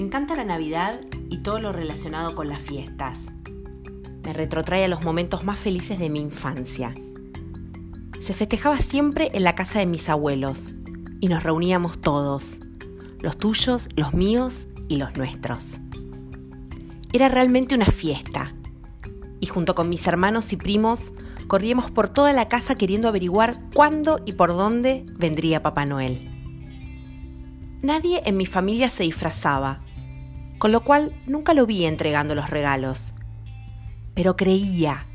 [0.00, 3.18] Encanta la Navidad y todo lo relacionado con las fiestas.
[4.24, 6.94] Me retrotrae a los momentos más felices de mi infancia.
[8.22, 10.72] Se festejaba siempre en la casa de mis abuelos
[11.20, 12.62] y nos reuníamos todos,
[13.20, 15.80] los tuyos, los míos y los nuestros.
[17.12, 18.54] Era realmente una fiesta
[19.38, 21.12] y junto con mis hermanos y primos
[21.46, 26.26] corríamos por toda la casa queriendo averiguar cuándo y por dónde vendría Papá Noel.
[27.82, 29.82] Nadie en mi familia se disfrazaba,
[30.60, 33.14] con lo cual nunca lo vi entregando los regalos.
[34.14, 35.06] Pero creía,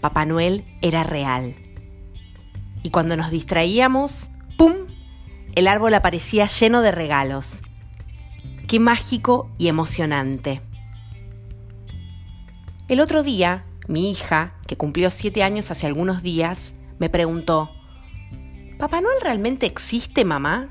[0.00, 1.56] Papá Noel era real.
[2.84, 4.86] Y cuando nos distraíamos, ¡pum!
[5.56, 7.62] El árbol aparecía lleno de regalos.
[8.68, 10.62] Qué mágico y emocionante.
[12.86, 17.68] El otro día, mi hija, que cumplió siete años hace algunos días, me preguntó,
[18.78, 20.68] ¿Papá Noel realmente existe, mamá?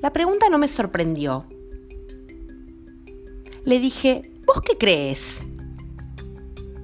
[0.00, 1.48] La pregunta no me sorprendió.
[3.64, 5.42] Le dije, ¿vos qué crees?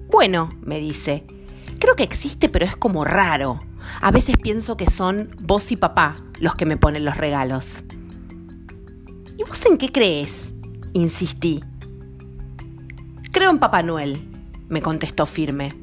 [0.09, 1.25] Bueno, me dice,
[1.78, 3.61] creo que existe, pero es como raro.
[4.00, 7.84] A veces pienso que son vos y papá los que me ponen los regalos.
[9.37, 10.55] ¿Y vos en qué crees?
[10.95, 11.62] Insistí.
[13.31, 14.27] Creo en Papá Noel,
[14.69, 15.75] me contestó firme.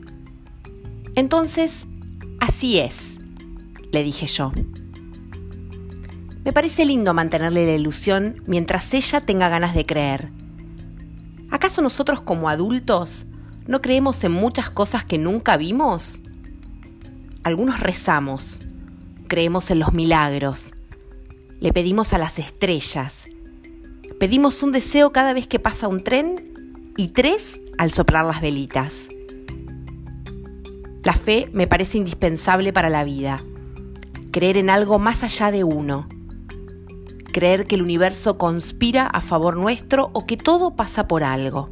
[1.13, 1.85] Entonces,
[2.39, 3.17] así es,
[3.91, 4.51] le dije yo.
[6.43, 10.31] Me parece lindo mantenerle la ilusión mientras ella tenga ganas de creer.
[11.49, 13.25] ¿Acaso nosotros como adultos
[13.67, 16.23] no creemos en muchas cosas que nunca vimos?
[17.43, 18.59] Algunos rezamos,
[19.27, 20.73] creemos en los milagros,
[21.59, 23.15] le pedimos a las estrellas,
[24.19, 29.07] pedimos un deseo cada vez que pasa un tren y tres al soplar las velitas.
[31.03, 33.41] La fe me parece indispensable para la vida,
[34.31, 36.09] creer en algo más allá de uno
[37.37, 41.69] creer que el universo conspira a favor nuestro o que todo pasa por algo.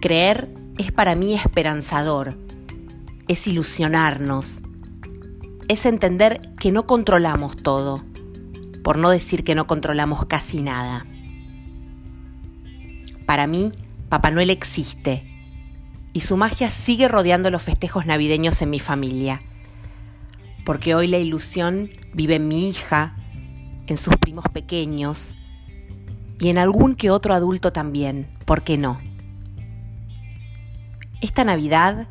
[0.00, 0.48] Creer
[0.78, 2.38] es para mí esperanzador,
[3.28, 4.62] es ilusionarnos,
[5.68, 8.02] es entender que no controlamos todo,
[8.82, 11.04] por no decir que no controlamos casi nada.
[13.26, 13.72] Para mí,
[14.08, 15.22] Papá Noel existe
[16.14, 19.38] y su magia sigue rodeando los festejos navideños en mi familia,
[20.64, 23.16] porque hoy la ilusión vive en mi hija,
[23.86, 25.34] en sus primos pequeños
[26.38, 28.98] y en algún que otro adulto también, ¿por qué no?
[31.20, 32.08] Esta Navidad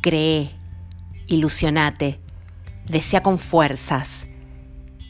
[0.00, 0.50] cree,
[1.26, 2.20] ilusionate,
[2.86, 4.26] desea con fuerzas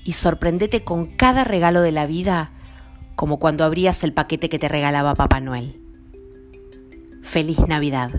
[0.04, 2.52] y sorprendete con cada regalo de la vida
[3.14, 5.80] como cuando abrías el paquete que te regalaba Papá Noel.
[7.22, 8.12] Feliz Navidad.